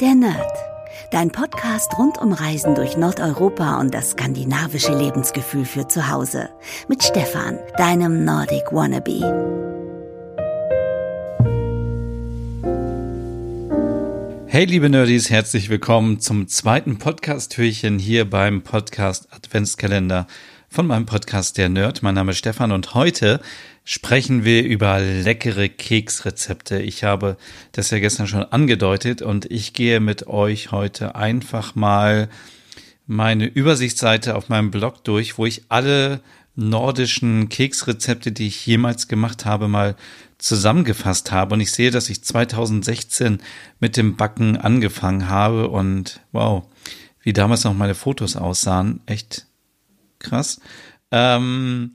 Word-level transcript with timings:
Der 0.00 0.14
Nerd. 0.14 0.52
Dein 1.10 1.32
Podcast 1.32 1.98
rund 1.98 2.18
um 2.18 2.32
Reisen 2.32 2.76
durch 2.76 2.96
Nordeuropa 2.96 3.80
und 3.80 3.92
das 3.92 4.10
skandinavische 4.10 4.96
Lebensgefühl 4.96 5.64
für 5.64 5.88
zu 5.88 6.08
Hause. 6.08 6.50
Mit 6.86 7.02
Stefan, 7.02 7.58
deinem 7.76 8.24
Nordic 8.24 8.70
Wannabe. 8.70 9.24
Hey 14.46 14.66
liebe 14.66 14.88
Nerdies, 14.88 15.30
herzlich 15.30 15.68
willkommen 15.68 16.20
zum 16.20 16.46
zweiten 16.46 16.98
Podcast-Türchen 16.98 17.98
hier 17.98 18.30
beim 18.30 18.62
Podcast 18.62 19.26
Adventskalender 19.32 20.28
von 20.68 20.86
meinem 20.86 21.06
Podcast 21.06 21.56
Der 21.56 21.68
Nerd. 21.68 22.02
Mein 22.02 22.14
Name 22.14 22.32
ist 22.32 22.38
Stefan 22.38 22.72
und 22.72 22.94
heute 22.94 23.40
sprechen 23.84 24.44
wir 24.44 24.64
über 24.64 25.00
leckere 25.00 25.68
Keksrezepte. 25.68 26.80
Ich 26.80 27.04
habe 27.04 27.36
das 27.72 27.90
ja 27.90 27.98
gestern 27.98 28.26
schon 28.26 28.44
angedeutet 28.44 29.22
und 29.22 29.50
ich 29.50 29.72
gehe 29.72 29.98
mit 30.00 30.26
euch 30.26 30.70
heute 30.70 31.14
einfach 31.16 31.74
mal 31.74 32.28
meine 33.06 33.46
Übersichtsseite 33.46 34.36
auf 34.36 34.50
meinem 34.50 34.70
Blog 34.70 35.02
durch, 35.04 35.38
wo 35.38 35.46
ich 35.46 35.64
alle 35.70 36.20
nordischen 36.54 37.48
Keksrezepte, 37.48 38.30
die 38.30 38.48
ich 38.48 38.66
jemals 38.66 39.08
gemacht 39.08 39.46
habe, 39.46 39.68
mal 39.68 39.96
zusammengefasst 40.36 41.32
habe. 41.32 41.54
Und 41.54 41.60
ich 41.60 41.72
sehe, 41.72 41.90
dass 41.90 42.10
ich 42.10 42.22
2016 42.22 43.38
mit 43.80 43.96
dem 43.96 44.16
Backen 44.16 44.56
angefangen 44.56 45.28
habe 45.28 45.68
und 45.68 46.20
wow, 46.32 46.64
wie 47.22 47.32
damals 47.32 47.64
noch 47.64 47.74
meine 47.74 47.94
Fotos 47.94 48.36
aussahen. 48.36 49.00
Echt 49.06 49.47
krass. 50.18 50.60
Ähm, 51.10 51.92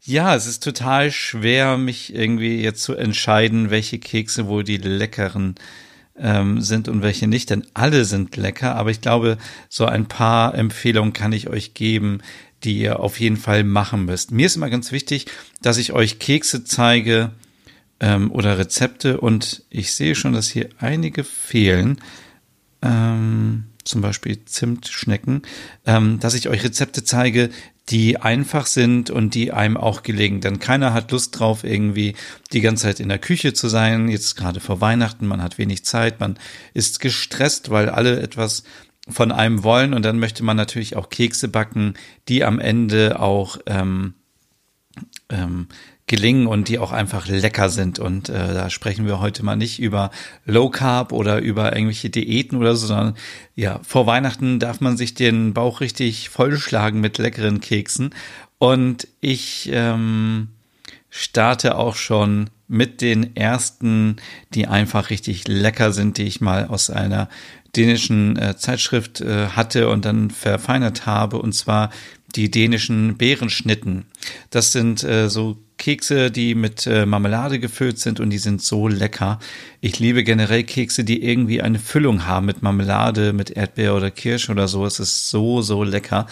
ja, 0.00 0.34
es 0.34 0.46
ist 0.46 0.62
total 0.62 1.10
schwer, 1.10 1.78
mich 1.78 2.14
irgendwie 2.14 2.62
jetzt 2.62 2.82
zu 2.82 2.94
entscheiden, 2.94 3.70
welche 3.70 3.98
Kekse 3.98 4.46
wohl 4.46 4.62
die 4.62 4.76
leckeren 4.76 5.54
ähm, 6.16 6.60
sind 6.60 6.88
und 6.88 7.02
welche 7.02 7.26
nicht, 7.26 7.50
denn 7.50 7.66
alle 7.74 8.04
sind 8.04 8.36
lecker, 8.36 8.76
aber 8.76 8.90
ich 8.90 9.00
glaube, 9.00 9.38
so 9.68 9.86
ein 9.86 10.06
paar 10.06 10.54
Empfehlungen 10.54 11.12
kann 11.12 11.32
ich 11.32 11.48
euch 11.48 11.74
geben, 11.74 12.20
die 12.62 12.78
ihr 12.78 13.00
auf 13.00 13.18
jeden 13.18 13.36
Fall 13.36 13.64
machen 13.64 14.04
müsst. 14.04 14.30
Mir 14.30 14.46
ist 14.46 14.56
immer 14.56 14.70
ganz 14.70 14.92
wichtig, 14.92 15.26
dass 15.62 15.78
ich 15.78 15.92
euch 15.92 16.18
Kekse 16.18 16.64
zeige 16.64 17.32
ähm, 18.00 18.30
oder 18.30 18.58
Rezepte 18.58 19.20
und 19.20 19.64
ich 19.70 19.92
sehe 19.92 20.14
schon, 20.14 20.32
dass 20.32 20.48
hier 20.48 20.68
einige 20.78 21.24
fehlen. 21.24 21.98
Ähm, 22.82 23.64
zum 23.84 24.00
Beispiel 24.00 24.44
Zimtschnecken, 24.46 25.42
ähm, 25.84 26.18
dass 26.18 26.34
ich 26.34 26.48
euch 26.48 26.64
Rezepte 26.64 27.04
zeige, 27.04 27.50
die 27.90 28.18
einfach 28.18 28.66
sind 28.66 29.10
und 29.10 29.34
die 29.34 29.52
einem 29.52 29.76
auch 29.76 30.02
gelingen. 30.02 30.40
Denn 30.40 30.58
keiner 30.58 30.94
hat 30.94 31.10
Lust 31.10 31.38
drauf, 31.38 31.64
irgendwie 31.64 32.14
die 32.52 32.60
ganze 32.60 32.84
Zeit 32.84 33.00
in 33.00 33.08
der 33.08 33.18
Küche 33.18 33.52
zu 33.52 33.68
sein. 33.68 34.08
Jetzt 34.08 34.36
gerade 34.36 34.60
vor 34.60 34.80
Weihnachten, 34.80 35.26
man 35.26 35.42
hat 35.42 35.58
wenig 35.58 35.84
Zeit, 35.84 36.20
man 36.20 36.38
ist 36.72 37.00
gestresst, 37.00 37.70
weil 37.70 37.90
alle 37.90 38.20
etwas 38.20 38.64
von 39.08 39.32
einem 39.32 39.64
wollen 39.64 39.92
und 39.92 40.02
dann 40.02 40.18
möchte 40.18 40.42
man 40.42 40.56
natürlich 40.56 40.96
auch 40.96 41.10
Kekse 41.10 41.48
backen, 41.48 41.94
die 42.28 42.42
am 42.42 42.58
Ende 42.58 43.20
auch 43.20 43.58
ähm, 43.66 44.14
ähm, 45.28 45.68
gelingen 46.06 46.46
und 46.46 46.68
die 46.68 46.78
auch 46.78 46.92
einfach 46.92 47.26
lecker 47.26 47.68
sind. 47.70 47.98
Und 47.98 48.28
äh, 48.28 48.54
da 48.54 48.68
sprechen 48.70 49.06
wir 49.06 49.20
heute 49.20 49.44
mal 49.44 49.56
nicht 49.56 49.80
über 49.80 50.10
Low 50.44 50.68
Carb 50.68 51.12
oder 51.12 51.40
über 51.40 51.74
irgendwelche 51.74 52.10
Diäten 52.10 52.58
oder 52.58 52.76
so, 52.76 52.86
sondern 52.88 53.16
ja, 53.54 53.80
vor 53.82 54.06
Weihnachten 54.06 54.58
darf 54.58 54.80
man 54.80 54.96
sich 54.96 55.14
den 55.14 55.54
Bauch 55.54 55.80
richtig 55.80 56.28
vollschlagen 56.28 57.00
mit 57.00 57.18
leckeren 57.18 57.60
Keksen. 57.60 58.14
Und 58.58 59.08
ich 59.20 59.70
ähm, 59.72 60.48
starte 61.08 61.76
auch 61.76 61.96
schon 61.96 62.50
mit 62.68 63.00
den 63.00 63.36
ersten, 63.36 64.16
die 64.54 64.66
einfach 64.66 65.10
richtig 65.10 65.48
lecker 65.48 65.92
sind, 65.92 66.18
die 66.18 66.24
ich 66.24 66.40
mal 66.40 66.66
aus 66.66 66.90
einer 66.90 67.28
dänischen 67.76 68.36
äh, 68.36 68.56
Zeitschrift 68.56 69.20
äh, 69.20 69.48
hatte 69.48 69.88
und 69.88 70.04
dann 70.04 70.30
verfeinert 70.30 71.06
habe, 71.06 71.38
und 71.38 71.52
zwar 71.52 71.90
die 72.34 72.50
dänischen 72.50 73.16
Beerenschnitten. 73.16 74.06
Das 74.50 74.72
sind 74.72 75.04
äh, 75.04 75.28
so 75.28 75.63
Kekse, 75.78 76.30
die 76.30 76.54
mit 76.54 76.86
äh, 76.86 77.04
Marmelade 77.06 77.58
gefüllt 77.58 77.98
sind 77.98 78.20
und 78.20 78.30
die 78.30 78.38
sind 78.38 78.62
so 78.62 78.88
lecker. 78.88 79.38
Ich 79.80 79.98
liebe 79.98 80.24
generell 80.24 80.64
Kekse, 80.64 81.04
die 81.04 81.22
irgendwie 81.22 81.62
eine 81.62 81.78
Füllung 81.78 82.26
haben 82.26 82.46
mit 82.46 82.62
Marmelade, 82.62 83.32
mit 83.32 83.50
Erdbeer 83.50 83.94
oder 83.94 84.10
Kirsch 84.10 84.50
oder 84.50 84.68
so. 84.68 84.86
Es 84.86 85.00
ist 85.00 85.28
so, 85.30 85.62
so 85.62 85.82
lecker. 85.82 86.26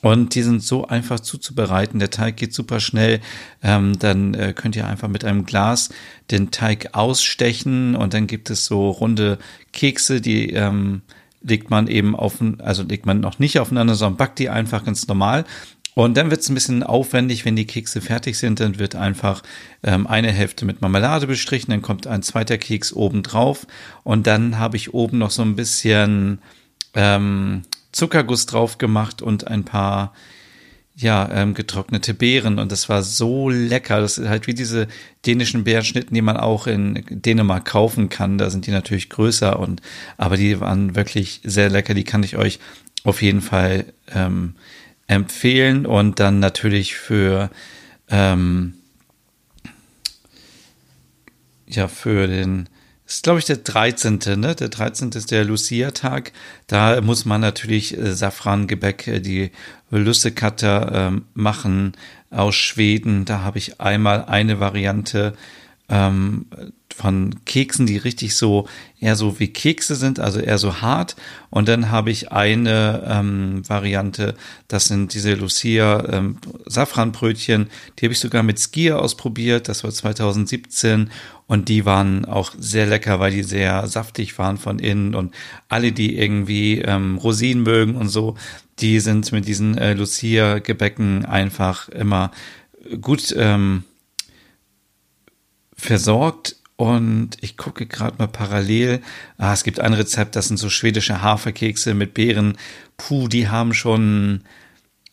Und 0.00 0.34
die 0.34 0.42
sind 0.42 0.62
so 0.62 0.86
einfach 0.86 1.20
zuzubereiten. 1.20 1.98
Der 1.98 2.10
Teig 2.10 2.36
geht 2.36 2.54
super 2.54 2.78
schnell. 2.80 3.20
Ähm, 3.62 3.98
dann 3.98 4.34
äh, 4.34 4.52
könnt 4.54 4.76
ihr 4.76 4.86
einfach 4.86 5.08
mit 5.08 5.24
einem 5.24 5.44
Glas 5.44 5.90
den 6.30 6.50
Teig 6.50 6.90
ausstechen 6.92 7.96
und 7.96 8.14
dann 8.14 8.26
gibt 8.26 8.50
es 8.50 8.66
so 8.66 8.90
runde 8.90 9.38
Kekse, 9.72 10.20
die 10.20 10.50
ähm, 10.52 11.02
legt 11.42 11.70
man 11.70 11.88
eben 11.88 12.14
auf, 12.14 12.36
also 12.58 12.82
legt 12.82 13.06
man 13.06 13.20
noch 13.20 13.38
nicht 13.38 13.58
aufeinander, 13.58 13.94
sondern 13.94 14.16
backt 14.16 14.38
die 14.38 14.48
einfach 14.48 14.84
ganz 14.84 15.06
normal. 15.08 15.44
Und 15.98 16.16
dann 16.16 16.30
wird 16.30 16.42
es 16.42 16.48
ein 16.48 16.54
bisschen 16.54 16.84
aufwendig, 16.84 17.44
wenn 17.44 17.56
die 17.56 17.66
Kekse 17.66 18.00
fertig 18.00 18.38
sind, 18.38 18.60
dann 18.60 18.78
wird 18.78 18.94
einfach 18.94 19.42
ähm, 19.82 20.06
eine 20.06 20.30
Hälfte 20.30 20.64
mit 20.64 20.80
Marmelade 20.80 21.26
bestrichen, 21.26 21.72
dann 21.72 21.82
kommt 21.82 22.06
ein 22.06 22.22
zweiter 22.22 22.56
Keks 22.56 22.92
oben 22.92 23.24
drauf 23.24 23.66
und 24.04 24.28
dann 24.28 24.60
habe 24.60 24.76
ich 24.76 24.94
oben 24.94 25.18
noch 25.18 25.32
so 25.32 25.42
ein 25.42 25.56
bisschen 25.56 26.38
ähm, 26.94 27.62
Zuckerguss 27.90 28.46
drauf 28.46 28.78
gemacht 28.78 29.22
und 29.22 29.48
ein 29.48 29.64
paar 29.64 30.12
ja, 30.94 31.28
ähm, 31.32 31.54
getrocknete 31.54 32.14
Beeren 32.14 32.60
und 32.60 32.70
das 32.70 32.88
war 32.88 33.02
so 33.02 33.50
lecker. 33.50 34.00
Das 34.00 34.18
ist 34.18 34.28
halt 34.28 34.46
wie 34.46 34.54
diese 34.54 34.86
dänischen 35.26 35.64
Beerenschnitten, 35.64 36.14
die 36.14 36.22
man 36.22 36.36
auch 36.36 36.68
in 36.68 37.04
Dänemark 37.10 37.64
kaufen 37.64 38.08
kann. 38.08 38.38
Da 38.38 38.50
sind 38.50 38.68
die 38.68 38.70
natürlich 38.70 39.10
größer 39.10 39.58
und 39.58 39.82
aber 40.16 40.36
die 40.36 40.60
waren 40.60 40.94
wirklich 40.94 41.40
sehr 41.42 41.70
lecker. 41.70 41.94
Die 41.94 42.04
kann 42.04 42.22
ich 42.22 42.36
euch 42.36 42.60
auf 43.02 43.20
jeden 43.20 43.40
Fall 43.40 43.86
ähm, 44.14 44.54
empfehlen 45.08 45.86
und 45.86 46.20
dann 46.20 46.38
natürlich 46.38 46.94
für 46.94 47.50
ähm, 48.08 48.74
ja 51.66 51.88
für 51.88 52.28
den 52.28 52.68
ist 53.06 53.24
glaube 53.24 53.38
ich 53.38 53.46
der 53.46 53.56
13. 53.56 54.18
Ne? 54.36 54.54
Der 54.54 54.68
13. 54.68 55.10
ist 55.12 55.30
der 55.30 55.44
Lucia-Tag. 55.44 56.32
Da 56.66 57.00
muss 57.00 57.24
man 57.24 57.40
natürlich 57.40 57.96
äh, 57.96 58.12
Safrangebäck, 58.12 59.06
äh, 59.08 59.20
die 59.20 59.50
Lussekatter 59.90 61.08
äh, 61.08 61.20
machen 61.32 61.92
aus 62.30 62.54
Schweden. 62.54 63.24
Da 63.24 63.40
habe 63.40 63.56
ich 63.56 63.80
einmal 63.80 64.26
eine 64.26 64.60
Variante 64.60 65.34
ähm, 65.88 66.46
von 66.94 67.36
Keksen, 67.44 67.86
die 67.86 67.96
richtig 67.96 68.34
so 68.34 68.66
eher 69.00 69.14
so 69.14 69.38
wie 69.38 69.48
Kekse 69.48 69.94
sind, 69.94 70.18
also 70.18 70.40
eher 70.40 70.58
so 70.58 70.80
hart. 70.80 71.14
Und 71.48 71.68
dann 71.68 71.90
habe 71.90 72.10
ich 72.10 72.32
eine 72.32 73.04
ähm, 73.06 73.62
Variante, 73.68 74.34
das 74.66 74.88
sind 74.88 75.14
diese 75.14 75.34
Lucia 75.34 76.04
ähm, 76.12 76.38
Safranbrötchen, 76.66 77.68
die 77.98 78.06
habe 78.06 78.12
ich 78.12 78.18
sogar 78.18 78.42
mit 78.42 78.58
Skier 78.58 79.00
ausprobiert, 79.00 79.68
das 79.68 79.84
war 79.84 79.92
2017 79.92 81.10
und 81.46 81.68
die 81.68 81.84
waren 81.86 82.24
auch 82.24 82.52
sehr 82.58 82.86
lecker, 82.86 83.20
weil 83.20 83.30
die 83.30 83.44
sehr 83.44 83.86
saftig 83.86 84.38
waren 84.38 84.58
von 84.58 84.78
innen. 84.80 85.14
Und 85.14 85.34
alle, 85.68 85.92
die 85.92 86.18
irgendwie 86.18 86.80
ähm, 86.80 87.16
Rosinen 87.16 87.62
mögen 87.62 87.94
und 87.94 88.08
so, 88.08 88.34
die 88.80 89.00
sind 89.00 89.30
mit 89.32 89.46
diesen 89.46 89.78
äh, 89.78 89.94
Lucia 89.94 90.58
Gebäcken 90.58 91.24
einfach 91.24 91.88
immer 91.88 92.32
gut 93.00 93.34
ähm, 93.36 93.84
versorgt 95.78 96.56
und 96.76 97.30
ich 97.40 97.56
gucke 97.56 97.86
gerade 97.86 98.16
mal 98.18 98.28
parallel. 98.28 99.00
Ah, 99.36 99.52
es 99.52 99.64
gibt 99.64 99.80
ein 99.80 99.94
Rezept, 99.94 100.36
das 100.36 100.48
sind 100.48 100.58
so 100.58 100.68
schwedische 100.68 101.22
Haferkekse 101.22 101.94
mit 101.94 102.14
Beeren. 102.14 102.58
Puh, 102.96 103.28
die 103.28 103.48
haben 103.48 103.74
schon, 103.74 104.42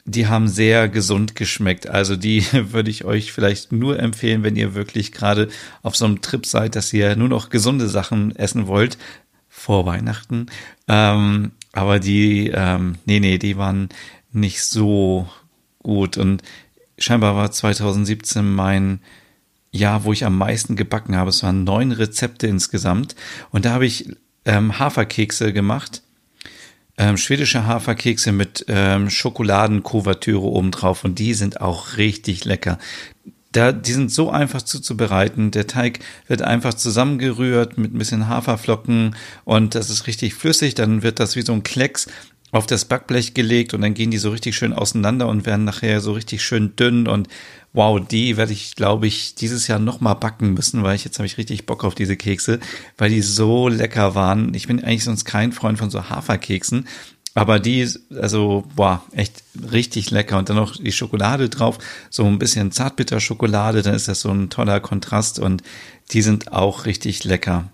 die 0.05 0.27
haben 0.27 0.47
sehr 0.47 0.89
gesund 0.89 1.35
geschmeckt. 1.35 1.87
Also 1.87 2.15
die 2.15 2.45
würde 2.71 2.91
ich 2.91 3.05
euch 3.05 3.31
vielleicht 3.31 3.71
nur 3.71 3.99
empfehlen, 3.99 4.43
wenn 4.43 4.55
ihr 4.55 4.75
wirklich 4.75 5.11
gerade 5.11 5.47
auf 5.81 5.95
so 5.95 6.05
einem 6.05 6.21
Trip 6.21 6.45
seid, 6.45 6.75
dass 6.75 6.93
ihr 6.93 7.15
nur 7.15 7.29
noch 7.29 7.49
gesunde 7.49 7.87
Sachen 7.87 8.35
essen 8.35 8.67
wollt 8.67 8.97
vor 9.49 9.85
Weihnachten. 9.85 10.47
Ähm, 10.87 11.51
aber 11.71 11.99
die, 11.99 12.51
ähm, 12.53 12.95
nee, 13.05 13.19
nee, 13.19 13.37
die 13.37 13.57
waren 13.57 13.89
nicht 14.31 14.63
so 14.63 15.27
gut. 15.79 16.17
Und 16.17 16.43
scheinbar 16.99 17.35
war 17.35 17.51
2017 17.51 18.47
mein 18.47 18.99
Jahr, 19.75 20.03
wo 20.03 20.13
ich 20.13 20.25
am 20.25 20.37
meisten 20.37 20.75
gebacken 20.75 21.15
habe. 21.15 21.29
Es 21.29 21.43
waren 21.43 21.63
neun 21.63 21.91
Rezepte 21.91 22.47
insgesamt. 22.47 23.15
Und 23.51 23.65
da 23.65 23.71
habe 23.71 23.85
ich 23.85 24.09
ähm, 24.45 24.79
Haferkekse 24.79 25.53
gemacht. 25.53 26.01
Ähm, 26.97 27.17
schwedische 27.17 27.65
Haferkekse 27.65 28.31
mit 28.31 28.65
ähm, 28.69 29.09
Schokoladenkuvertüre 29.09 30.43
obendrauf. 30.43 31.03
Und 31.03 31.19
die 31.19 31.33
sind 31.33 31.61
auch 31.61 31.97
richtig 31.97 32.45
lecker. 32.45 32.79
Da, 33.51 33.71
die 33.71 33.93
sind 33.93 34.11
so 34.11 34.29
einfach 34.29 34.61
zuzubereiten. 34.61 35.51
Der 35.51 35.67
Teig 35.67 35.99
wird 36.27 36.41
einfach 36.41 36.73
zusammengerührt 36.73 37.77
mit 37.77 37.93
ein 37.93 37.97
bisschen 37.97 38.27
Haferflocken 38.27 39.15
und 39.45 39.75
das 39.75 39.89
ist 39.89 40.07
richtig 40.07 40.33
flüssig. 40.33 40.75
Dann 40.75 41.03
wird 41.03 41.21
das 41.21 41.37
wie 41.37 41.41
so 41.41 41.53
ein 41.53 41.63
Klecks 41.63 42.07
auf 42.55 42.65
das 42.65 42.85
Backblech 42.85 43.33
gelegt 43.33 43.73
und 43.73 43.81
dann 43.81 43.93
gehen 43.93 44.11
die 44.11 44.17
so 44.17 44.29
richtig 44.29 44.55
schön 44.55 44.71
auseinander 44.71 45.27
und 45.27 45.45
werden 45.45 45.65
nachher 45.65 45.99
so 45.99 46.13
richtig 46.13 46.41
schön 46.41 46.75
dünn 46.77 47.05
und 47.05 47.27
wow, 47.73 47.99
die 47.99 48.37
werde 48.37 48.53
ich, 48.53 48.75
glaube 48.75 49.07
ich, 49.07 49.35
dieses 49.35 49.67
Jahr 49.67 49.79
nochmal 49.79 50.15
backen 50.15 50.53
müssen, 50.53 50.81
weil 50.81 50.95
ich 50.95 51.03
jetzt 51.03 51.19
habe 51.19 51.25
ich 51.25 51.37
richtig 51.37 51.65
Bock 51.65 51.83
auf 51.83 51.95
diese 51.95 52.15
Kekse, 52.15 52.61
weil 52.97 53.09
die 53.09 53.21
so 53.21 53.67
lecker 53.67 54.15
waren. 54.15 54.53
Ich 54.53 54.67
bin 54.67 54.81
eigentlich 54.81 55.03
sonst 55.03 55.25
kein 55.25 55.51
Freund 55.51 55.77
von 55.77 55.89
so 55.89 56.09
Haferkeksen, 56.09 56.87
aber 57.33 57.59
die, 57.59 57.85
also, 58.17 58.63
boah, 58.77 59.03
echt 59.11 59.43
richtig 59.73 60.09
lecker. 60.11 60.37
Und 60.37 60.47
dann 60.47 60.55
noch 60.55 60.77
die 60.77 60.93
Schokolade 60.93 61.49
drauf, 61.49 61.77
so 62.09 62.25
ein 62.25 62.39
bisschen 62.39 62.71
Zartbitterschokolade, 62.71 63.81
dann 63.81 63.95
ist 63.95 64.07
das 64.07 64.21
so 64.21 64.31
ein 64.31 64.49
toller 64.49 64.79
Kontrast 64.79 65.39
und 65.39 65.61
die 66.11 66.21
sind 66.21 66.53
auch 66.53 66.85
richtig 66.85 67.25
lecker. 67.25 67.69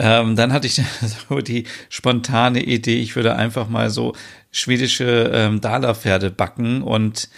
Ähm, 0.00 0.34
dann 0.34 0.52
hatte 0.52 0.66
ich 0.66 0.80
so 1.28 1.40
die 1.40 1.64
spontane 1.90 2.62
Idee, 2.62 3.00
ich 3.00 3.14
würde 3.16 3.36
einfach 3.36 3.68
mal 3.68 3.90
so 3.90 4.14
schwedische 4.50 5.30
ähm, 5.32 5.60
Dala-Pferde 5.60 6.30
backen 6.30 6.82
und 6.82 7.28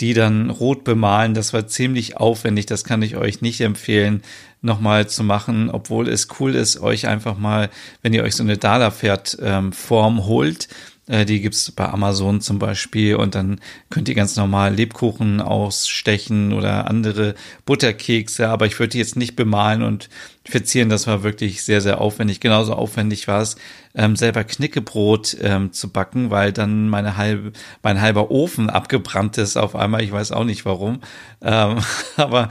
die 0.00 0.14
dann 0.14 0.50
rot 0.50 0.84
bemalen. 0.84 1.34
Das 1.34 1.52
war 1.52 1.66
ziemlich 1.68 2.16
aufwendig, 2.16 2.66
das 2.66 2.84
kann 2.84 3.02
ich 3.02 3.16
euch 3.16 3.40
nicht 3.40 3.60
empfehlen, 3.60 4.22
nochmal 4.60 5.08
zu 5.08 5.22
machen, 5.22 5.70
obwohl 5.70 6.08
es 6.08 6.28
cool 6.40 6.56
ist, 6.56 6.80
euch 6.80 7.06
einfach 7.06 7.38
mal, 7.38 7.70
wenn 8.02 8.12
ihr 8.12 8.24
euch 8.24 8.34
so 8.34 8.42
eine 8.42 8.58
Dala-Pferd-Form 8.58 10.16
ähm, 10.18 10.26
holt, 10.26 10.68
die 11.08 11.40
gibt's 11.40 11.70
bei 11.72 11.88
Amazon 11.88 12.40
zum 12.40 12.58
Beispiel 12.58 13.16
und 13.16 13.34
dann 13.34 13.60
könnt 13.88 14.08
ihr 14.08 14.14
ganz 14.14 14.36
normal 14.36 14.74
Lebkuchen 14.74 15.40
ausstechen 15.40 16.52
oder 16.52 16.88
andere 16.88 17.34
Butterkekse, 17.64 18.48
aber 18.48 18.66
ich 18.66 18.78
würde 18.78 18.90
die 18.90 18.98
jetzt 18.98 19.16
nicht 19.16 19.34
bemalen 19.34 19.82
und 19.82 20.10
verzieren. 20.44 20.88
Das 20.88 21.06
war 21.06 21.22
wirklich 21.22 21.62
sehr, 21.62 21.80
sehr 21.80 22.00
aufwendig. 22.00 22.40
Genauso 22.40 22.74
aufwendig 22.74 23.28
war 23.28 23.42
es, 23.42 23.56
ähm, 23.94 24.16
selber 24.16 24.44
Knickebrot 24.44 25.36
ähm, 25.40 25.72
zu 25.72 25.90
backen, 25.90 26.30
weil 26.30 26.52
dann 26.52 26.88
meine 26.88 27.16
halbe, 27.16 27.52
mein 27.82 28.00
halber 28.00 28.30
Ofen 28.30 28.70
abgebrannt 28.70 29.38
ist 29.38 29.56
auf 29.56 29.76
einmal. 29.76 30.02
Ich 30.02 30.12
weiß 30.12 30.32
auch 30.32 30.44
nicht 30.44 30.64
warum. 30.64 31.00
Ähm, 31.42 31.78
aber 32.16 32.48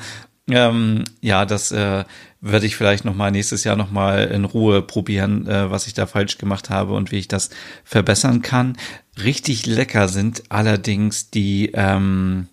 ähm, 0.50 1.04
ja, 1.22 1.46
das 1.46 1.72
äh, 1.72 2.06
werde 2.52 2.66
ich 2.66 2.76
vielleicht 2.76 3.06
noch 3.06 3.16
mal 3.16 3.32
nächstes 3.32 3.64
Jahr 3.64 3.76
noch 3.76 3.92
mal 3.92 4.26
in 4.26 4.46
Ruhe 4.46 4.82
probieren, 4.82 5.48
äh, 5.48 5.70
was 5.72 5.88
ich 5.88 5.94
da 5.94 6.06
falsch 6.06 6.38
gemacht 6.38 6.70
habe 6.70 6.94
und 6.94 7.12
wie 7.12 7.20
ich 7.20 7.28
das 7.28 7.50
verbessern 7.84 8.42
kann. 8.42 8.78
Richtig 9.24 9.66
lecker 9.66 10.08
sind 10.08 10.44
allerdings 10.50 11.30
die 11.30 11.72
ähm, 11.74 12.48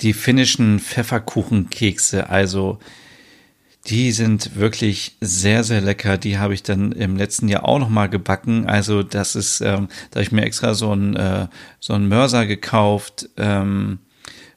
die 0.00 0.12
finnischen 0.12 0.78
Pfefferkuchenkekse. 0.78 2.28
Also 2.28 2.78
die 3.86 4.12
sind 4.12 4.56
wirklich 4.56 5.16
sehr, 5.20 5.62
sehr 5.62 5.80
lecker. 5.80 6.18
Die 6.18 6.38
habe 6.38 6.54
ich 6.54 6.62
dann 6.62 6.92
im 6.92 7.16
letzten 7.16 7.48
Jahr 7.48 7.64
auch 7.64 7.78
noch 7.78 7.88
mal 7.88 8.08
gebacken. 8.08 8.66
Also 8.66 9.02
das 9.02 9.36
ist, 9.36 9.60
ähm, 9.60 9.88
da 10.10 10.20
ich 10.20 10.32
mir 10.32 10.42
extra 10.42 10.74
so 10.74 10.92
ein 10.92 11.14
äh, 11.14 11.46
so 11.78 11.92
ein 11.92 12.08
Mörser 12.08 12.46
gekauft, 12.46 13.28
ähm, 13.36 13.98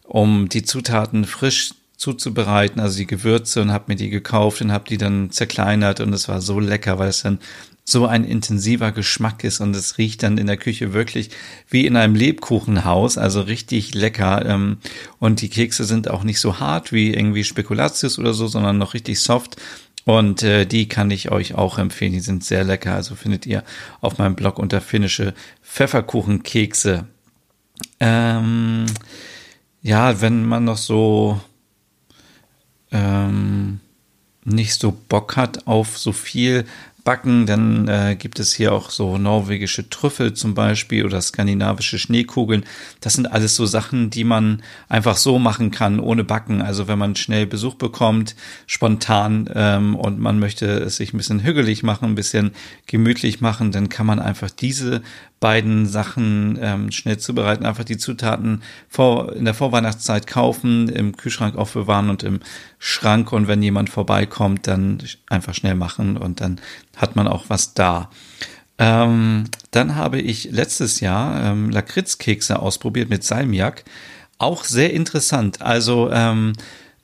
um 0.03 0.49
die 0.49 0.63
Zutaten 0.63 1.25
frisch 1.25 1.73
zuzubereiten, 1.99 2.79
also 2.79 2.97
die 2.97 3.05
Gewürze 3.05 3.61
und 3.61 3.73
habe 3.73 3.85
mir 3.87 3.97
die 3.97 4.09
gekauft 4.09 4.61
und 4.61 4.71
habe 4.71 4.85
die 4.89 4.97
dann 4.97 5.31
zerkleinert 5.31 5.99
und 5.99 6.13
es 6.13 6.29
war 6.29 6.39
so 6.39 6.61
lecker, 6.61 6.97
weil 6.97 7.09
es 7.09 7.23
dann 7.23 7.39
so 7.83 8.05
ein 8.05 8.23
intensiver 8.23 8.93
Geschmack 8.93 9.43
ist 9.43 9.59
und 9.59 9.75
es 9.75 9.97
riecht 9.97 10.23
dann 10.23 10.37
in 10.37 10.47
der 10.47 10.55
Küche 10.55 10.93
wirklich 10.93 11.29
wie 11.67 11.85
in 11.85 11.97
einem 11.97 12.15
Lebkuchenhaus, 12.15 13.17
also 13.17 13.41
richtig 13.41 13.95
lecker. 13.95 14.45
Ähm, 14.45 14.77
und 15.19 15.41
die 15.41 15.49
Kekse 15.49 15.83
sind 15.83 16.09
auch 16.09 16.23
nicht 16.23 16.39
so 16.39 16.59
hart 16.61 16.93
wie 16.93 17.13
irgendwie 17.13 17.43
Spekulatius 17.43 18.17
oder 18.17 18.33
so, 18.33 18.47
sondern 18.47 18.77
noch 18.77 18.93
richtig 18.93 19.19
soft. 19.19 19.57
Und 20.05 20.41
äh, 20.41 20.65
die 20.65 20.87
kann 20.87 21.11
ich 21.11 21.31
euch 21.31 21.55
auch 21.55 21.79
empfehlen. 21.79 22.13
Die 22.13 22.21
sind 22.21 22.45
sehr 22.45 22.63
lecker. 22.63 22.95
Also 22.95 23.15
findet 23.15 23.45
ihr 23.45 23.63
auf 23.99 24.19
meinem 24.19 24.35
Blog 24.35 24.57
unter 24.57 24.79
finnische 24.79 25.33
Pfefferkuchenkekse. 25.63 27.07
Ähm, 27.99 28.85
ja, 29.81 30.21
wenn 30.21 30.45
man 30.45 30.63
noch 30.63 30.77
so 30.77 31.41
ähm, 32.91 33.79
nicht 34.49 34.79
so 34.79 34.91
Bock 34.91 35.35
hat 35.35 35.67
auf 35.67 35.97
so 35.97 36.11
viel 36.11 36.65
Backen, 37.03 37.45
dann 37.45 37.87
äh, 37.87 38.15
gibt 38.17 38.39
es 38.39 38.53
hier 38.53 38.73
auch 38.73 38.89
so 38.89 39.17
norwegische 39.17 39.89
Trüffel 39.89 40.33
zum 40.33 40.53
Beispiel 40.53 41.05
oder 41.05 41.21
skandinavische 41.21 41.97
Schneekugeln. 41.97 42.65
Das 43.01 43.13
sind 43.13 43.31
alles 43.31 43.55
so 43.55 43.65
Sachen, 43.65 44.09
die 44.09 44.23
man 44.23 44.61
einfach 44.87 45.17
so 45.17 45.39
machen 45.39 45.71
kann, 45.71 45.99
ohne 45.99 46.23
Backen. 46.23 46.61
Also 46.61 46.87
wenn 46.87 46.99
man 46.99 47.15
schnell 47.15 47.45
Besuch 47.45 47.75
bekommt, 47.75 48.35
spontan 48.67 49.49
ähm, 49.53 49.95
und 49.95 50.19
man 50.19 50.39
möchte 50.39 50.65
es 50.65 50.97
sich 50.97 51.13
ein 51.13 51.17
bisschen 51.17 51.43
hügelig 51.43 51.83
machen, 51.83 52.05
ein 52.05 52.15
bisschen 52.15 52.51
gemütlich 52.85 53.41
machen, 53.41 53.71
dann 53.71 53.89
kann 53.89 54.05
man 54.05 54.19
einfach 54.19 54.49
diese 54.49 55.01
beiden 55.39 55.85
Sachen 55.85 56.59
ähm, 56.61 56.91
schnell 56.91 57.17
zubereiten, 57.17 57.65
einfach 57.65 57.83
die 57.83 57.97
Zutaten 57.97 58.61
vor, 58.89 59.33
in 59.33 59.45
der 59.45 59.53
Vorweihnachtszeit 59.53 60.27
kaufen, 60.27 60.89
im 60.89 61.15
Kühlschrank 61.15 61.55
aufbewahren 61.55 62.09
und 62.09 62.23
im 62.23 62.41
Schrank 62.77 63.31
und 63.31 63.47
wenn 63.47 63.61
jemand 63.61 63.89
vorbeikommt, 63.89 64.67
dann 64.67 65.01
einfach 65.27 65.53
schnell 65.53 65.75
machen 65.75 66.17
und 66.17 66.41
dann 66.41 66.59
hat 66.95 67.15
man 67.15 67.27
auch 67.27 67.45
was 67.47 67.73
da. 67.73 68.09
Ähm, 68.77 69.45
dann 69.71 69.95
habe 69.95 70.19
ich 70.19 70.51
letztes 70.51 71.01
Jahr 71.01 71.43
ähm, 71.43 71.69
Lakritzkekse 71.69 72.59
ausprobiert 72.59 73.09
mit 73.09 73.23
Salmiak. 73.23 73.83
Auch 74.37 74.63
sehr 74.63 74.93
interessant. 74.93 75.61
Also 75.61 76.09
ähm, 76.11 76.53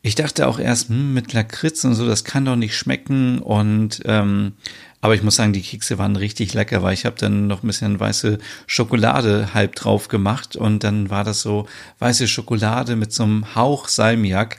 ich 0.01 0.15
dachte 0.15 0.47
auch 0.47 0.59
erst, 0.59 0.89
hm, 0.89 1.13
mit 1.13 1.33
Lakritz 1.33 1.83
und 1.83 1.95
so, 1.95 2.07
das 2.07 2.23
kann 2.23 2.45
doch 2.45 2.55
nicht 2.55 2.77
schmecken. 2.77 3.39
Und 3.39 4.01
ähm, 4.05 4.53
aber 5.01 5.13
ich 5.13 5.21
muss 5.21 5.35
sagen, 5.35 5.53
die 5.53 5.61
Kekse 5.61 5.97
waren 5.97 6.15
richtig 6.15 6.53
lecker, 6.53 6.81
weil 6.81 6.93
ich 6.93 7.05
habe 7.05 7.15
dann 7.19 7.45
noch 7.45 7.61
ein 7.61 7.67
bisschen 7.67 7.99
weiße 7.99 8.39
Schokolade 8.65 9.53
halb 9.53 9.75
drauf 9.75 10.07
gemacht 10.07 10.55
und 10.55 10.83
dann 10.83 11.11
war 11.11 11.23
das 11.23 11.41
so 11.41 11.67
weiße 11.99 12.27
Schokolade 12.27 12.95
mit 12.95 13.13
so 13.13 13.23
einem 13.23 13.53
Hauch 13.53 13.87
Salmiak. 13.87 14.57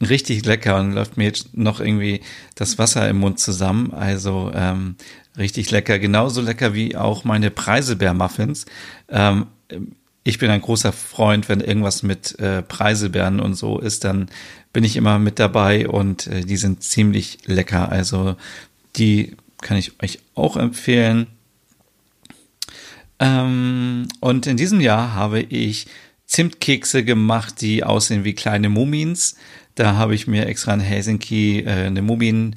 Richtig 0.00 0.44
lecker 0.44 0.78
und 0.80 0.92
läuft 0.92 1.16
mir 1.16 1.24
jetzt 1.24 1.56
noch 1.56 1.80
irgendwie 1.80 2.20
das 2.54 2.78
Wasser 2.78 3.08
im 3.08 3.18
Mund 3.18 3.38
zusammen. 3.38 3.92
Also 3.92 4.50
ähm, 4.54 4.96
richtig 5.38 5.70
lecker. 5.70 5.98
Genauso 5.98 6.40
lecker 6.40 6.74
wie 6.74 6.96
auch 6.96 7.24
meine 7.24 7.50
Preiselbeer-Muffins. 7.50 8.66
Ähm, 9.08 9.46
ich 10.24 10.38
bin 10.38 10.50
ein 10.50 10.62
großer 10.62 10.92
Freund, 10.92 11.48
wenn 11.48 11.60
irgendwas 11.60 12.02
mit 12.02 12.38
äh, 12.38 12.62
Preiselbeeren 12.62 13.40
und 13.40 13.54
so 13.54 13.78
ist, 13.78 14.04
dann 14.04 14.28
bin 14.72 14.82
ich 14.82 14.96
immer 14.96 15.18
mit 15.18 15.38
dabei 15.38 15.86
und 15.88 16.26
äh, 16.26 16.40
die 16.42 16.56
sind 16.56 16.82
ziemlich 16.82 17.38
lecker. 17.44 17.90
Also 17.90 18.36
die 18.96 19.36
kann 19.60 19.76
ich 19.76 20.02
euch 20.02 20.18
auch 20.34 20.56
empfehlen. 20.56 21.26
Ähm, 23.18 24.08
und 24.20 24.46
in 24.46 24.56
diesem 24.56 24.80
Jahr 24.80 25.14
habe 25.14 25.40
ich 25.40 25.86
Zimtkekse 26.26 27.04
gemacht, 27.04 27.60
die 27.60 27.84
aussehen 27.84 28.24
wie 28.24 28.34
kleine 28.34 28.68
Mumins. 28.68 29.36
Da 29.74 29.96
habe 29.96 30.14
ich 30.14 30.26
mir 30.26 30.46
extra 30.46 30.74
in 30.74 30.80
Helsinki 30.80 31.60
äh, 31.60 31.86
eine 31.86 32.02
Mumien 32.02 32.56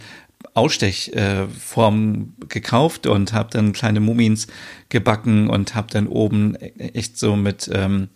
Ausstechform 0.54 2.34
äh, 2.42 2.46
gekauft 2.48 3.08
und 3.08 3.34
habe 3.34 3.50
dann 3.52 3.74
kleine 3.74 4.00
Mumins 4.00 4.48
gebacken 4.90 5.50
und 5.50 5.76
habe 5.76 5.88
dann 5.92 6.08
oben 6.08 6.56
echt 6.56 7.18
so 7.18 7.36
mit 7.36 7.70
ähm, 7.74 8.10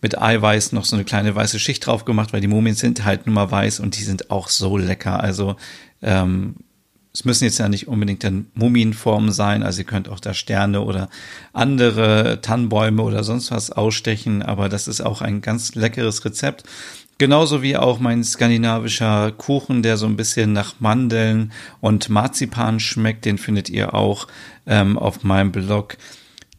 mit 0.00 0.20
Eiweiß 0.20 0.72
noch 0.72 0.84
so 0.84 0.96
eine 0.96 1.04
kleine 1.04 1.34
weiße 1.34 1.58
Schicht 1.58 1.86
drauf 1.86 2.04
gemacht, 2.04 2.32
weil 2.32 2.40
die 2.40 2.48
Mumien 2.48 2.74
sind 2.74 3.04
halt 3.04 3.26
nun 3.26 3.34
mal 3.34 3.50
weiß 3.50 3.80
und 3.80 3.96
die 3.96 4.02
sind 4.02 4.30
auch 4.30 4.48
so 4.48 4.76
lecker. 4.76 5.20
Also 5.20 5.56
ähm, 6.02 6.56
es 7.14 7.24
müssen 7.24 7.44
jetzt 7.44 7.58
ja 7.58 7.68
nicht 7.68 7.88
unbedingt 7.88 8.24
dann 8.24 8.46
Mumienformen 8.54 9.32
sein, 9.32 9.62
also 9.62 9.80
ihr 9.80 9.86
könnt 9.86 10.08
auch 10.08 10.18
da 10.18 10.32
Sterne 10.32 10.80
oder 10.80 11.10
andere 11.52 12.40
Tannenbäume 12.40 13.02
oder 13.02 13.22
sonst 13.22 13.50
was 13.50 13.70
ausstechen, 13.70 14.42
aber 14.42 14.70
das 14.70 14.88
ist 14.88 15.02
auch 15.02 15.20
ein 15.20 15.42
ganz 15.42 15.74
leckeres 15.74 16.24
Rezept. 16.24 16.64
Genauso 17.18 17.62
wie 17.62 17.76
auch 17.76 18.00
mein 18.00 18.24
skandinavischer 18.24 19.32
Kuchen, 19.32 19.82
der 19.82 19.96
so 19.96 20.06
ein 20.06 20.16
bisschen 20.16 20.52
nach 20.52 20.80
Mandeln 20.80 21.52
und 21.80 22.08
Marzipan 22.08 22.80
schmeckt, 22.80 23.24
den 23.24 23.38
findet 23.38 23.68
ihr 23.68 23.94
auch 23.94 24.26
ähm, 24.66 24.98
auf 24.98 25.22
meinem 25.22 25.52
Blog. 25.52 25.96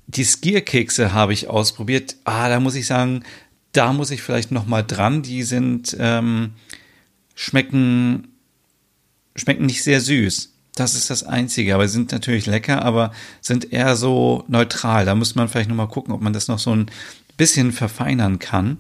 Die 0.08 0.24
Skierkekse 0.24 1.14
habe 1.14 1.34
ich 1.34 1.50
ausprobiert. 1.50 2.16
Ah, 2.24 2.50
da 2.50 2.60
muss 2.60 2.76
ich 2.76 2.86
sagen, 2.86 3.24
da 3.74 3.92
muss 3.92 4.12
ich 4.12 4.22
vielleicht 4.22 4.52
noch 4.52 4.66
mal 4.66 4.84
dran. 4.84 5.22
Die 5.22 5.44
sind 5.44 5.98
ähm, 6.00 6.54
schmecken 7.36 8.30
schmecken 9.36 9.66
nicht 9.66 9.84
sehr 9.84 10.00
süß. 10.00 10.52
Das 10.76 10.96
ist 10.96 11.10
das 11.10 11.24
Einzige, 11.24 11.76
aber 11.76 11.88
sind 11.88 12.12
natürlich 12.12 12.46
lecker, 12.46 12.84
aber 12.84 13.12
sind 13.42 13.72
eher 13.72 13.96
so 13.96 14.44
neutral. 14.48 15.06
Da 15.06 15.14
muss 15.14 15.36
man 15.36 15.48
vielleicht 15.48 15.70
nochmal 15.70 15.88
gucken, 15.88 16.14
ob 16.14 16.22
man 16.22 16.34
das 16.34 16.48
noch 16.48 16.60
so 16.60 16.76
ein 16.76 16.88
bisschen 17.38 17.72
verfeinern 17.72 18.40
kann. 18.40 18.78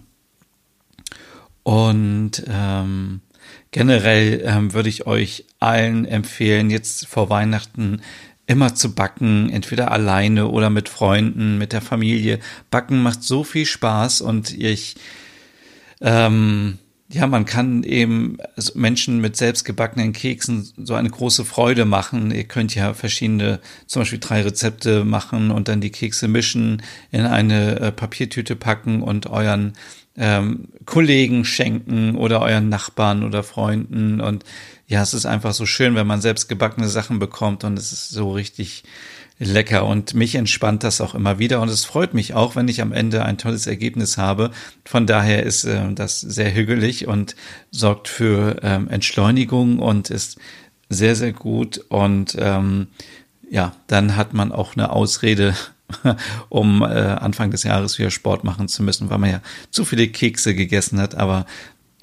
Und 1.63 2.43
ähm, 2.47 3.21
generell 3.71 4.41
ähm, 4.45 4.73
würde 4.73 4.89
ich 4.89 5.07
euch 5.07 5.45
allen 5.59 6.05
empfehlen, 6.05 6.69
jetzt 6.69 7.07
vor 7.07 7.29
Weihnachten 7.29 8.01
immer 8.45 8.75
zu 8.75 8.93
backen, 8.93 9.49
entweder 9.49 9.91
alleine 9.91 10.49
oder 10.49 10.69
mit 10.69 10.89
Freunden, 10.89 11.57
mit 11.57 11.73
der 11.73 11.81
Familie. 11.81 12.39
Backen 12.69 13.01
macht 13.01 13.23
so 13.23 13.43
viel 13.43 13.65
Spaß 13.65 14.21
und 14.21 14.51
ich 14.57 14.95
ähm, 16.01 16.77
ja, 17.13 17.27
man 17.27 17.45
kann 17.45 17.83
eben 17.83 18.37
Menschen 18.73 19.21
mit 19.21 19.37
selbstgebackenen 19.37 20.13
Keksen 20.13 20.67
so 20.77 20.95
eine 20.95 21.11
große 21.11 21.45
Freude 21.45 21.85
machen. 21.85 22.31
Ihr 22.31 22.45
könnt 22.45 22.73
ja 22.73 22.95
verschiedene, 22.95 23.59
zum 23.85 24.01
Beispiel 24.01 24.19
drei 24.19 24.41
Rezepte 24.41 25.05
machen 25.05 25.51
und 25.51 25.67
dann 25.67 25.79
die 25.79 25.91
Kekse 25.91 26.27
mischen, 26.27 26.81
in 27.11 27.21
eine 27.21 27.79
äh, 27.79 27.91
Papiertüte 27.91 28.55
packen 28.55 29.03
und 29.03 29.27
euren 29.27 29.73
ähm, 30.17 30.69
Kollegen 30.85 31.45
schenken 31.45 32.15
oder 32.15 32.41
euren 32.41 32.69
Nachbarn 32.69 33.23
oder 33.23 33.43
Freunden. 33.43 34.19
Und 34.19 34.43
ja, 34.87 35.03
es 35.03 35.13
ist 35.13 35.27
einfach 35.27 35.53
so 35.53 35.67
schön, 35.67 35.93
wenn 35.93 36.07
man 36.07 36.19
selbstgebackene 36.19 36.87
Sachen 36.87 37.19
bekommt 37.19 37.63
und 37.63 37.77
es 37.77 37.91
ist 37.91 38.09
so 38.09 38.31
richtig 38.31 38.83
lecker 39.39 39.85
und 39.85 40.13
mich 40.13 40.35
entspannt 40.35 40.83
das 40.83 41.01
auch 41.01 41.15
immer 41.15 41.39
wieder 41.39 41.61
und 41.61 41.69
es 41.69 41.85
freut 41.85 42.13
mich 42.13 42.33
auch, 42.33 42.55
wenn 42.55 42.67
ich 42.67 42.81
am 42.81 42.93
Ende 42.93 43.25
ein 43.25 43.37
tolles 43.37 43.67
Ergebnis 43.67 44.17
habe. 44.17 44.51
Von 44.85 45.07
daher 45.07 45.43
ist 45.43 45.65
äh, 45.65 45.93
das 45.93 46.21
sehr 46.21 46.53
hügelig 46.53 47.07
und 47.07 47.35
sorgt 47.71 48.07
für 48.07 48.57
ähm, 48.61 48.87
Entschleunigung 48.87 49.79
und 49.79 50.09
ist 50.09 50.37
sehr, 50.89 51.15
sehr 51.15 51.33
gut 51.33 51.79
und 51.89 52.35
ähm, 52.39 52.87
ja, 53.49 53.73
dann 53.87 54.15
hat 54.15 54.33
man 54.33 54.51
auch 54.51 54.75
eine 54.75 54.91
Ausrede, 54.91 55.55
um 56.49 56.81
äh, 56.81 56.85
Anfang 56.85 57.51
des 57.51 57.63
Jahres 57.63 57.99
wieder 57.99 58.09
Sport 58.09 58.43
machen 58.43 58.67
zu 58.67 58.81
müssen, 58.81 59.09
weil 59.09 59.19
man 59.19 59.29
ja 59.29 59.41
zu 59.69 59.85
viele 59.85 60.07
Kekse 60.07 60.55
gegessen 60.55 60.99
hat. 60.99 61.15
Aber 61.15 61.45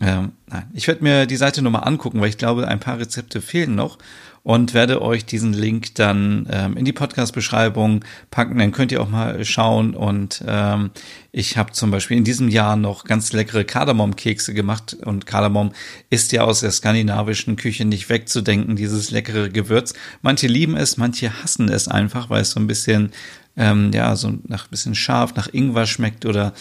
ähm, 0.00 0.32
nein, 0.46 0.70
ich 0.72 0.88
werde 0.88 1.02
mir 1.02 1.26
die 1.26 1.36
Seite 1.36 1.62
nochmal 1.62 1.84
angucken, 1.84 2.20
weil 2.20 2.30
ich 2.30 2.38
glaube, 2.38 2.66
ein 2.66 2.80
paar 2.80 2.98
Rezepte 2.98 3.40
fehlen 3.40 3.74
noch 3.74 3.98
und 4.42 4.72
werde 4.72 5.02
euch 5.02 5.26
diesen 5.26 5.52
Link 5.52 5.94
dann 5.96 6.48
ähm, 6.50 6.76
in 6.76 6.84
die 6.84 6.92
Podcast-Beschreibung 6.92 8.04
packen. 8.30 8.58
Dann 8.58 8.72
könnt 8.72 8.90
ihr 8.90 9.02
auch 9.02 9.08
mal 9.10 9.44
schauen. 9.44 9.94
Und 9.94 10.42
ähm, 10.46 10.90
ich 11.30 11.58
habe 11.58 11.72
zum 11.72 11.90
Beispiel 11.90 12.16
in 12.16 12.24
diesem 12.24 12.48
Jahr 12.48 12.76
noch 12.76 13.04
ganz 13.04 13.32
leckere 13.32 13.64
Kardamom-Kekse 13.64 14.54
gemacht. 14.54 14.96
Und 15.04 15.26
Kardamom 15.26 15.72
ist 16.08 16.32
ja 16.32 16.44
aus 16.44 16.60
der 16.60 16.70
skandinavischen 16.70 17.56
Küche 17.56 17.84
nicht 17.84 18.08
wegzudenken, 18.08 18.76
dieses 18.76 19.10
leckere 19.10 19.50
Gewürz. 19.50 19.92
Manche 20.22 20.46
lieben 20.46 20.76
es, 20.76 20.96
manche 20.96 21.42
hassen 21.42 21.68
es 21.68 21.88
einfach, 21.88 22.30
weil 22.30 22.40
es 22.40 22.52
so 22.52 22.60
ein 22.60 22.66
bisschen, 22.66 23.10
ähm, 23.58 23.90
ja, 23.92 24.16
so 24.16 24.38
nach 24.46 24.66
ein 24.66 24.70
bisschen 24.70 24.94
scharf, 24.94 25.34
nach 25.34 25.52
Ingwer 25.52 25.86
schmeckt 25.86 26.24
oder 26.24 26.54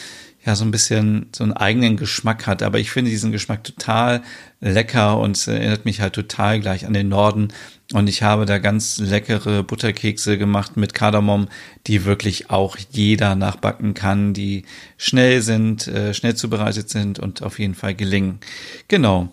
ja 0.45 0.55
so 0.55 0.63
ein 0.63 0.71
bisschen 0.71 1.27
so 1.35 1.43
einen 1.43 1.53
eigenen 1.53 1.97
Geschmack 1.97 2.47
hat. 2.47 2.63
Aber 2.63 2.79
ich 2.79 2.91
finde 2.91 3.11
diesen 3.11 3.31
Geschmack 3.31 3.63
total 3.63 4.21
lecker 4.61 5.19
und 5.19 5.47
erinnert 5.47 5.85
mich 5.85 6.01
halt 6.01 6.13
total 6.13 6.59
gleich 6.59 6.85
an 6.85 6.93
den 6.93 7.09
Norden. 7.09 7.49
Und 7.93 8.07
ich 8.07 8.23
habe 8.23 8.45
da 8.45 8.59
ganz 8.59 8.99
leckere 8.99 9.63
Butterkekse 9.63 10.37
gemacht 10.37 10.77
mit 10.77 10.93
Kardamom, 10.93 11.47
die 11.87 12.05
wirklich 12.05 12.49
auch 12.49 12.77
jeder 12.91 13.35
nachbacken 13.35 13.93
kann, 13.93 14.33
die 14.33 14.63
schnell 14.97 15.41
sind, 15.41 15.87
äh, 15.87 16.13
schnell 16.13 16.35
zubereitet 16.35 16.89
sind 16.89 17.19
und 17.19 17.41
auf 17.41 17.59
jeden 17.59 17.75
Fall 17.75 17.95
gelingen. 17.95 18.39
Genau. 18.87 19.29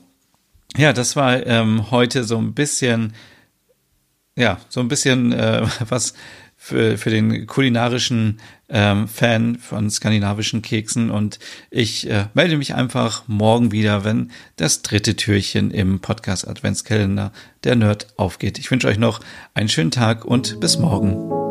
Ja, 0.77 0.93
das 0.93 1.17
war 1.17 1.47
ähm, 1.47 1.91
heute 1.91 2.25
so 2.25 2.39
ein 2.39 2.55
bisschen, 2.55 3.15
ja, 4.37 4.59
so 4.69 4.81
ein 4.81 4.89
bisschen 4.89 5.33
äh, 5.33 5.67
was 5.89 6.15
für, 6.67 6.99
für 6.99 7.11
den 7.11 7.47
kulinarischen 7.47 8.41
ähm, 8.69 9.07
Fan 9.07 9.57
von 9.57 9.89
skandinavischen 9.89 10.63
Keksen 10.63 11.13
und 11.13 11.39
ich 11.71 12.11
äh, 12.11 12.25
melde 12.35 12.57
mich 12.57 12.75
einfach 12.75 13.23
morgen 13.29 13.71
wieder, 13.71 14.03
wenn 14.03 14.33
das 14.57 14.83
dritte 14.83 15.15
Türchen 15.15 15.71
im 15.71 16.01
Podcast 16.01 16.49
Adventskalender 16.49 17.31
der 17.63 17.77
Nerd 17.77 18.09
aufgeht. 18.17 18.59
Ich 18.59 18.69
wünsche 18.69 18.89
euch 18.89 18.99
noch 18.99 19.21
einen 19.55 19.69
schönen 19.69 19.93
Tag 19.93 20.25
und 20.25 20.59
bis 20.59 20.77
morgen. 20.77 21.46